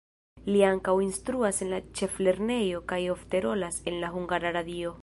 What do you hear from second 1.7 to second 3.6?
la ĉeflernejo kaj ofte